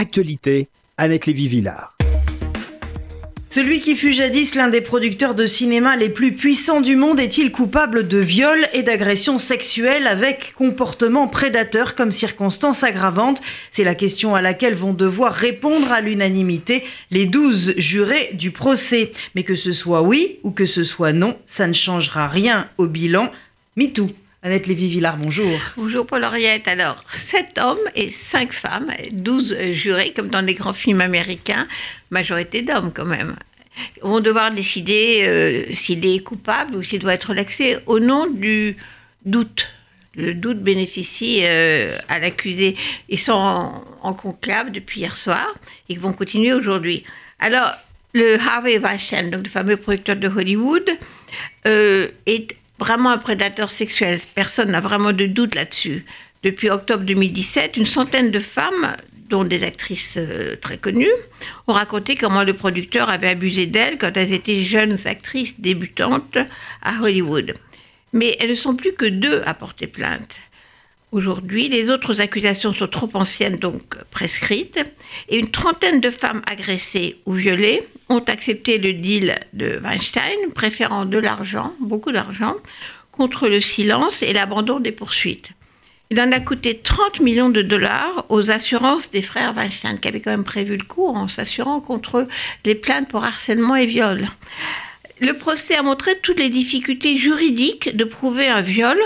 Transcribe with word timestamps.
Actualité, 0.00 0.70
Annette 0.96 1.26
Lévy-Villard. 1.26 1.94
Celui 3.50 3.80
qui 3.80 3.94
fut 3.96 4.14
jadis 4.14 4.54
l'un 4.54 4.68
des 4.68 4.80
producteurs 4.80 5.34
de 5.34 5.44
cinéma 5.44 5.94
les 5.94 6.08
plus 6.08 6.32
puissants 6.32 6.80
du 6.80 6.96
monde 6.96 7.20
est-il 7.20 7.52
coupable 7.52 8.08
de 8.08 8.16
viol 8.16 8.66
et 8.72 8.82
d'agression 8.82 9.36
sexuelle 9.36 10.06
avec 10.06 10.54
comportement 10.56 11.28
prédateur 11.28 11.94
comme 11.96 12.12
circonstance 12.12 12.82
aggravante 12.82 13.42
C'est 13.72 13.84
la 13.84 13.94
question 13.94 14.34
à 14.34 14.40
laquelle 14.40 14.74
vont 14.74 14.94
devoir 14.94 15.34
répondre 15.34 15.92
à 15.92 16.00
l'unanimité 16.00 16.82
les 17.10 17.26
douze 17.26 17.74
jurés 17.76 18.30
du 18.32 18.52
procès. 18.52 19.12
Mais 19.34 19.42
que 19.42 19.54
ce 19.54 19.70
soit 19.70 20.00
oui 20.00 20.38
ou 20.44 20.52
que 20.52 20.64
ce 20.64 20.82
soit 20.82 21.12
non, 21.12 21.36
ça 21.44 21.66
ne 21.66 21.74
changera 21.74 22.26
rien 22.26 22.70
au 22.78 22.86
bilan. 22.86 23.30
MeToo. 23.76 24.08
Annette 24.42 24.68
Lévy-Villard, 24.68 25.18
bonjour. 25.18 25.50
Bonjour 25.76 26.06
Paul-Henriette. 26.06 26.66
Alors, 26.66 27.04
sept 27.10 27.58
hommes 27.58 27.76
et 27.94 28.10
cinq 28.10 28.54
femmes, 28.54 28.90
douze 29.12 29.54
jurés, 29.72 30.14
comme 30.16 30.28
dans 30.28 30.40
les 30.40 30.54
grands 30.54 30.72
films 30.72 31.02
américains, 31.02 31.68
majorité 32.08 32.62
d'hommes 32.62 32.90
quand 32.90 33.04
même, 33.04 33.36
vont 34.00 34.20
devoir 34.20 34.50
décider 34.50 35.24
euh, 35.24 35.64
s'il 35.72 36.06
est 36.06 36.20
coupable 36.20 36.74
ou 36.76 36.82
s'il 36.82 37.00
doit 37.00 37.12
être 37.12 37.28
relaxé 37.28 37.80
au 37.84 37.98
nom 37.98 38.26
du 38.28 38.78
doute. 39.26 39.68
Le 40.14 40.32
doute 40.32 40.60
bénéficie 40.60 41.40
euh, 41.42 41.98
à 42.08 42.18
l'accusé. 42.18 42.78
Ils 43.10 43.18
sont 43.18 43.32
en, 44.02 44.14
conclave 44.14 44.72
depuis 44.72 45.00
hier 45.00 45.18
soir 45.18 45.54
et 45.90 45.98
vont 45.98 46.14
continuer 46.14 46.54
aujourd'hui. 46.54 47.04
Alors, 47.40 47.72
le 48.14 48.38
Harvey 48.40 48.78
Weinstein, 48.78 49.28
donc 49.28 49.44
le 49.44 49.50
fameux 49.50 49.76
producteur 49.76 50.16
de 50.16 50.28
Hollywood, 50.28 50.88
euh, 51.66 52.08
est 52.24 52.56
vraiment 52.80 53.10
un 53.10 53.18
prédateur 53.18 53.70
sexuel. 53.70 54.18
Personne 54.34 54.70
n'a 54.72 54.80
vraiment 54.80 55.12
de 55.12 55.26
doute 55.26 55.54
là-dessus. 55.54 56.04
Depuis 56.42 56.70
octobre 56.70 57.04
2017, 57.04 57.76
une 57.76 57.86
centaine 57.86 58.30
de 58.30 58.40
femmes, 58.40 58.96
dont 59.28 59.44
des 59.44 59.62
actrices 59.62 60.16
euh, 60.16 60.56
très 60.56 60.78
connues, 60.78 61.06
ont 61.68 61.74
raconté 61.74 62.16
comment 62.16 62.42
le 62.42 62.54
producteur 62.54 63.10
avait 63.10 63.28
abusé 63.28 63.66
d'elles 63.66 63.98
quand 63.98 64.16
elles 64.16 64.32
étaient 64.32 64.64
jeunes 64.64 64.96
actrices 65.04 65.60
débutantes 65.60 66.38
à 66.82 67.02
Hollywood. 67.02 67.54
Mais 68.12 68.36
elles 68.40 68.50
ne 68.50 68.54
sont 68.54 68.74
plus 68.74 68.94
que 68.94 69.04
deux 69.04 69.42
à 69.44 69.54
porter 69.54 69.86
plainte. 69.86 70.34
Aujourd'hui, 71.12 71.68
les 71.68 71.90
autres 71.90 72.20
accusations 72.20 72.72
sont 72.72 72.86
trop 72.86 73.08
anciennes, 73.14 73.56
donc 73.56 73.96
prescrites, 74.12 74.78
et 75.28 75.38
une 75.38 75.50
trentaine 75.50 76.00
de 76.00 76.10
femmes 76.10 76.42
agressées 76.48 77.16
ou 77.26 77.32
violées 77.32 77.82
ont 78.08 78.20
accepté 78.20 78.78
le 78.78 78.92
deal 78.92 79.34
de 79.52 79.80
Weinstein, 79.82 80.52
préférant 80.54 81.06
de 81.06 81.18
l'argent, 81.18 81.74
beaucoup 81.80 82.12
d'argent, 82.12 82.54
contre 83.10 83.48
le 83.48 83.60
silence 83.60 84.22
et 84.22 84.32
l'abandon 84.32 84.78
des 84.78 84.92
poursuites. 84.92 85.48
Il 86.10 86.20
en 86.20 86.30
a 86.30 86.38
coûté 86.38 86.78
30 86.78 87.20
millions 87.20 87.50
de 87.50 87.62
dollars 87.62 88.24
aux 88.28 88.52
assurances 88.52 89.10
des 89.10 89.22
frères 89.22 89.54
Weinstein, 89.56 89.98
qui 89.98 90.06
avaient 90.06 90.20
quand 90.20 90.30
même 90.30 90.44
prévu 90.44 90.76
le 90.76 90.84
coup 90.84 91.08
en 91.08 91.26
s'assurant 91.26 91.80
contre 91.80 92.28
les 92.64 92.76
plaintes 92.76 93.08
pour 93.08 93.24
harcèlement 93.24 93.74
et 93.74 93.86
viol. 93.86 94.28
Le 95.20 95.32
procès 95.32 95.74
a 95.74 95.82
montré 95.82 96.16
toutes 96.22 96.38
les 96.38 96.50
difficultés 96.50 97.16
juridiques 97.16 97.96
de 97.96 98.04
prouver 98.04 98.46
un 98.46 98.62
viol 98.62 98.98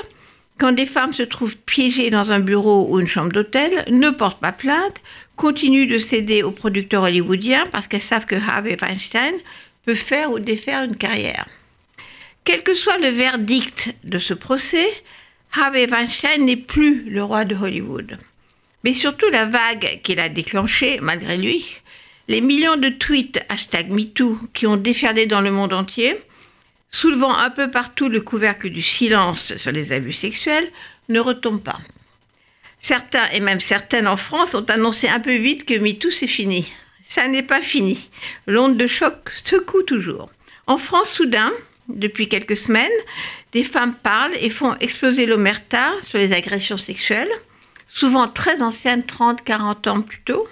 quand 0.58 0.72
des 0.72 0.86
femmes 0.86 1.12
se 1.12 1.22
trouvent 1.22 1.56
piégées 1.56 2.10
dans 2.10 2.30
un 2.30 2.41
bureau 2.41 2.86
ou 2.88 3.00
une 3.00 3.06
chambre 3.06 3.33
d'hôtel, 3.33 3.84
ne 3.88 4.10
portent 4.10 4.41
pas 4.41 4.52
plainte, 4.52 5.00
continuent 5.36 5.88
de 5.88 5.98
céder 5.98 6.42
aux 6.42 6.52
producteurs 6.52 7.02
hollywoodiens 7.02 7.66
parce 7.72 7.88
qu'elles 7.88 8.02
savent 8.02 8.27
que 8.27 8.36
Harvey 8.36 8.77
Weinstein 8.80 9.34
peut 9.84 9.94
faire 9.94 10.30
ou 10.30 10.38
défaire 10.38 10.84
une 10.84 10.96
carrière. 10.96 11.46
Quel 12.44 12.62
que 12.62 12.74
soit 12.74 12.98
le 12.98 13.08
verdict 13.08 13.94
de 14.05 14.19
ce 14.19 14.34
procès, 14.34 14.88
Harvey 15.52 15.86
Weinstein 15.86 16.44
n'est 16.44 16.56
plus 16.56 17.11
le 17.11 17.22
roi 17.24 17.44
de 17.44 17.56
Hollywood. 17.56 18.18
Mais 18.84 18.92
surtout 18.92 19.30
la 19.30 19.46
vague 19.46 20.00
qu'il 20.02 20.20
a 20.20 20.28
déclenchée, 20.28 20.98
malgré 21.00 21.36
lui, 21.36 21.66
les 22.28 22.41
millions 22.41 22.77
de 22.77 22.91
tweets 22.91 23.41
hashtag 23.48 23.91
MeToo 23.91 24.39
qui 24.52 24.66
ont 24.66 24.77
déferlé 24.77 25.27
dans 25.27 25.41
le 25.41 25.50
monde 25.50 25.72
entier, 25.72 26.16
soulevant 26.94 27.36
un 27.36 27.50
peu 27.50 27.72
partout 27.72 28.08
le 28.08 28.20
couvercle 28.20 28.70
du 28.70 28.80
silence 28.80 29.56
sur 29.56 29.72
les 29.72 29.90
abus 29.90 30.12
sexuels, 30.12 30.70
ne 31.08 31.18
retombe 31.18 31.60
pas. 31.60 31.80
Certains, 32.80 33.28
et 33.32 33.40
même 33.40 33.58
certaines 33.58 34.06
en 34.06 34.16
France, 34.16 34.55
ont 34.55 34.64
annoncé 34.66 35.08
un 35.08 35.18
peu 35.18 35.34
vite 35.34 35.64
que 35.64 35.77
MeToo 35.77 36.12
c'est 36.12 36.28
fini. 36.28 36.72
Ça 37.04 37.27
n'est 37.27 37.42
pas 37.42 37.60
fini. 37.60 38.10
L'onde 38.46 38.77
de 38.77 38.86
choc 38.86 39.33
secoue 39.44 39.83
toujours. 39.83 40.30
En 40.68 40.77
France, 40.77 41.10
soudain, 41.10 41.52
depuis 41.88 42.28
quelques 42.28 42.56
semaines, 42.56 43.00
des 43.52 43.64
femmes 43.64 43.94
parlent 43.94 44.36
et 44.40 44.48
font 44.48 44.77
exploser 44.78 45.27
l'omerta 45.27 45.90
sur 46.02 46.18
les 46.18 46.33
agressions 46.33 46.78
sexuelles, 46.78 47.33
souvent 47.88 48.28
très 48.28 48.62
anciennes, 48.62 49.02
30, 49.02 49.42
40 49.42 49.86
ans 49.88 50.00
plus 50.00 50.20
tôt, 50.20 50.46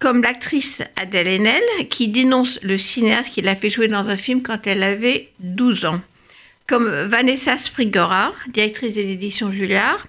comme 0.00 0.22
l'actrice 0.22 0.82
Adèle 0.96 1.28
Haenel, 1.28 1.62
qui 1.90 2.08
dénonce 2.08 2.58
le 2.62 2.78
cinéaste 2.78 3.30
qui 3.30 3.42
l'a 3.42 3.54
fait 3.54 3.70
jouer 3.70 3.86
dans 3.86 4.08
un 4.08 4.16
film 4.16 4.42
quand 4.42 4.66
elle 4.66 4.82
avait 4.82 5.28
12 5.40 5.84
ans. 5.84 6.00
Comme 6.66 6.88
Vanessa 6.88 7.58
Sprigora, 7.58 8.32
directrice 8.48 8.94
des 8.94 9.10
éditions 9.10 9.52
Julliard, 9.52 10.06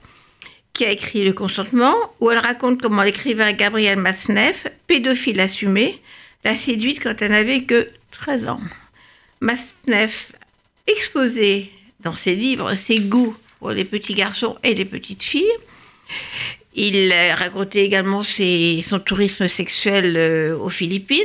qui 0.74 0.86
a 0.86 0.92
écrit 0.92 1.26
Le 1.26 1.34
consentement, 1.34 1.96
où 2.22 2.32
elle 2.32 2.38
raconte 2.38 2.82
comment 2.82 3.04
l'écrivain 3.04 3.52
Gabriel 3.52 4.00
Masneff, 4.00 4.66
pédophile 4.88 5.42
assumé, 5.42 6.02
l'a 6.46 6.56
séduite 6.56 7.04
quand 7.04 7.22
elle 7.22 7.32
n'avait 7.32 7.64
que 7.64 7.90
13 8.12 8.48
ans. 8.48 8.62
Masneff 9.42 10.32
exposait 10.88 11.70
dans 12.00 12.16
ses 12.16 12.36
livres 12.36 12.76
ses 12.76 13.00
goûts 13.00 13.36
pour 13.60 13.72
les 13.72 13.84
petits 13.84 14.16
garçons 14.16 14.58
et 14.64 14.74
les 14.74 14.86
petites 14.86 15.24
filles. 15.24 15.52
Il 16.74 17.14
racontait 17.38 17.84
également 17.84 18.24
son 18.24 19.00
tourisme 19.00 19.48
sexuel 19.48 20.16
euh, 20.16 20.58
aux 20.58 20.70
Philippines, 20.70 21.20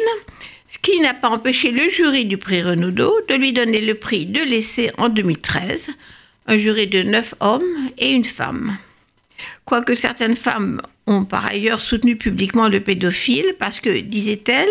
ce 0.71 0.79
qui 0.79 0.99
n'a 0.99 1.15
pas 1.15 1.29
empêché 1.29 1.71
le 1.71 1.89
jury 1.89 2.25
du 2.25 2.37
prix 2.37 2.63
Renaudot 2.63 3.21
de 3.29 3.35
lui 3.35 3.53
donner 3.53 3.81
le 3.81 3.95
prix 3.95 4.27
de 4.27 4.43
l'essai 4.43 4.91
en 4.99 5.09
2013, 5.09 5.89
un 6.49 6.59
jury 6.59 6.89
de 6.89 7.03
neuf 7.03 7.35
hommes 7.41 7.91
et 7.97 8.13
une 8.13 8.25
femme. 8.25 8.77
Quoique 9.65 9.95
certaines 9.95 10.37
femmes 10.37 10.81
ont 11.07 11.25
par 11.25 11.47
ailleurs 11.47 11.81
soutenu 11.81 12.17
publiquement 12.17 12.69
le 12.69 12.81
pédophile 12.81 13.55
parce 13.59 13.79
que, 13.79 14.01
disait-elle, 14.01 14.69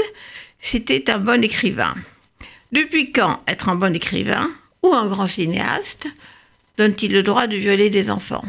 c'était 0.60 1.10
un 1.10 1.20
bon 1.20 1.44
écrivain. 1.44 1.96
Depuis 2.72 3.14
quand 3.14 3.42
être 3.48 3.70
un 3.70 3.76
bon 3.76 3.96
écrivain 3.96 4.50
ou 4.84 4.94
un 4.94 5.08
grand 5.08 5.28
cinéaste 5.28 6.08
donne-t-il 6.78 7.14
le 7.14 7.24
droit 7.24 7.48
de 7.48 7.56
violer 7.56 7.90
des 7.90 8.10
enfants? 8.10 8.44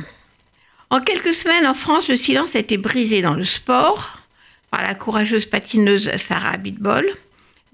En 0.91 1.01
quelques 1.01 1.35
semaines, 1.35 1.67
en 1.67 1.75
France, 1.75 2.09
le 2.09 2.17
silence 2.17 2.55
a 2.55 2.61
été 2.61 2.77
brisé 2.77 3.23
dans 3.23 3.35
le 3.35 3.45
sport 3.45 4.19
par 4.71 4.83
la 4.83 4.95
courageuse 4.95 5.47
patineuse 5.47 6.11
Sarah 6.17 6.51
Abitbol, 6.51 7.09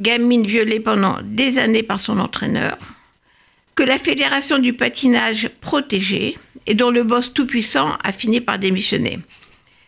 gamine 0.01 0.47
violée 0.47 0.81
pendant 0.81 1.19
des 1.23 1.59
années 1.59 1.83
par 1.83 2.01
son 2.01 2.19
entraîneur, 2.19 2.79
que 3.75 3.83
la 3.83 3.99
fédération 3.99 4.59
du 4.59 4.73
patinage 4.73 5.51
protégée 5.61 6.39
et 6.67 6.75
dont 6.75 6.91
le 6.91 7.03
boss 7.03 7.33
tout-puissant 7.33 7.97
a 8.03 8.13
fini 8.13 8.41
par 8.41 8.59
démissionner. 8.59 9.19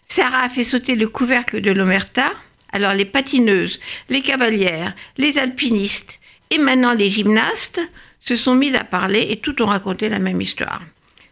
Sarah 0.08 0.42
a 0.42 0.48
fait 0.48 0.64
sauter 0.64 0.94
le 0.94 1.08
couvercle 1.08 1.60
de 1.60 1.70
l'Omerta, 1.70 2.30
alors 2.72 2.92
les 2.92 3.04
patineuses, 3.04 3.80
les 4.08 4.20
cavalières, 4.20 4.94
les 5.16 5.38
alpinistes 5.38 6.18
et 6.50 6.58
maintenant 6.58 6.92
les 6.92 7.10
gymnastes 7.10 7.80
se 8.20 8.36
sont 8.36 8.54
mis 8.54 8.74
à 8.74 8.84
parler 8.84 9.26
et 9.30 9.36
tout 9.36 9.60
ont 9.62 9.66
raconté 9.66 10.08
la 10.08 10.18
même 10.18 10.40
histoire. 10.40 10.82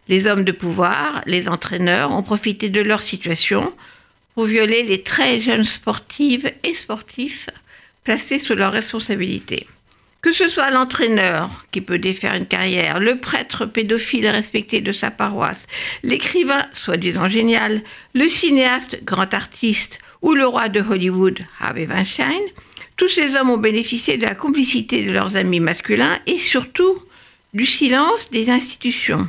Les 0.09 0.27
hommes 0.27 0.43
de 0.43 0.51
pouvoir, 0.51 1.21
les 1.25 1.47
entraîneurs, 1.47 2.11
ont 2.11 2.23
profité 2.23 2.69
de 2.69 2.81
leur 2.81 3.01
situation 3.01 3.73
pour 4.35 4.45
violer 4.45 4.83
les 4.83 5.01
très 5.01 5.39
jeunes 5.39 5.63
sportives 5.63 6.51
et 6.63 6.73
sportifs 6.73 7.49
placés 8.03 8.39
sous 8.39 8.55
leur 8.55 8.71
responsabilité. 8.71 9.67
Que 10.21 10.33
ce 10.33 10.47
soit 10.47 10.71
l'entraîneur 10.71 11.49
qui 11.71 11.81
peut 11.81 11.99
défaire 11.99 12.33
une 12.33 12.45
carrière, 12.45 12.99
le 12.99 13.17
prêtre 13.17 13.65
pédophile 13.65 14.27
respecté 14.27 14.79
de 14.79 14.93
sa 14.93 15.11
paroisse, 15.11 15.67
l'écrivain 16.01 16.65
soi-disant 16.71 17.27
génial, 17.27 17.81
le 18.13 18.27
cinéaste 18.27 19.03
grand 19.03 19.33
artiste 19.33 19.99
ou 20.21 20.33
le 20.33 20.47
roi 20.47 20.69
de 20.69 20.79
Hollywood, 20.79 21.39
Harvey 21.59 21.85
Weinstein, 21.85 22.41
tous 22.95 23.09
ces 23.09 23.35
hommes 23.35 23.49
ont 23.49 23.57
bénéficié 23.57 24.17
de 24.17 24.25
la 24.25 24.35
complicité 24.35 25.03
de 25.03 25.11
leurs 25.11 25.35
amis 25.35 25.59
masculins 25.59 26.17
et 26.25 26.37
surtout 26.37 26.97
du 27.53 27.65
silence 27.65 28.31
des 28.31 28.49
institutions 28.49 29.27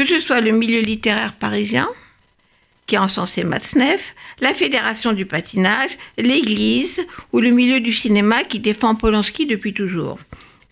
que 0.00 0.06
ce 0.06 0.18
soit 0.18 0.40
le 0.40 0.52
milieu 0.52 0.80
littéraire 0.80 1.34
parisien, 1.34 1.86
qui 2.86 2.96
a 2.96 3.02
encensé 3.02 3.44
Matzneff, 3.44 4.14
la 4.40 4.54
Fédération 4.54 5.12
du 5.12 5.26
patinage, 5.26 5.98
l'Église 6.16 7.00
ou 7.34 7.40
le 7.40 7.50
milieu 7.50 7.80
du 7.80 7.92
cinéma 7.92 8.42
qui 8.44 8.60
défend 8.60 8.94
Polanski 8.94 9.44
depuis 9.44 9.74
toujours. 9.74 10.18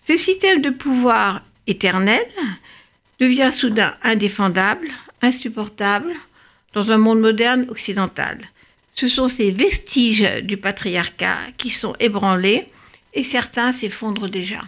Ce 0.07 0.17
système 0.17 0.63
de 0.63 0.71
pouvoir 0.71 1.43
éternel 1.67 2.25
devient 3.19 3.51
soudain 3.53 3.93
indéfendable, 4.01 4.87
insupportable 5.21 6.15
dans 6.73 6.89
un 6.89 6.97
monde 6.97 7.19
moderne 7.19 7.67
occidental. 7.69 8.39
Ce 8.95 9.07
sont 9.07 9.29
ces 9.29 9.51
vestiges 9.51 10.41
du 10.41 10.57
patriarcat 10.57 11.37
qui 11.55 11.69
sont 11.69 11.95
ébranlés 11.99 12.67
et 13.13 13.23
certains 13.23 13.73
s'effondrent 13.73 14.27
déjà. 14.27 14.61